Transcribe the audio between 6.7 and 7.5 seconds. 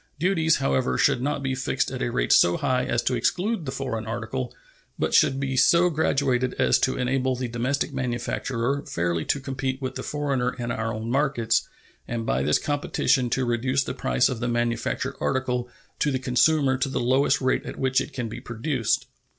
to enable the